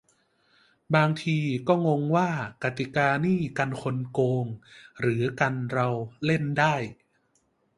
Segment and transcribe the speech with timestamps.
[0.95, 2.29] "บางทีก็งงว่า
[2.63, 4.45] กติกานี่กันคนโกง
[4.99, 5.87] หรือกันเรา
[6.25, 6.75] เล่นได้"